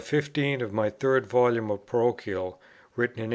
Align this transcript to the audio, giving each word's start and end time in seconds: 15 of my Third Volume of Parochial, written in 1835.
15 0.01 0.61
of 0.61 0.73
my 0.73 0.89
Third 0.89 1.27
Volume 1.27 1.69
of 1.71 1.85
Parochial, 1.85 2.59
written 2.95 3.19
in 3.19 3.29
1835. 3.29 3.29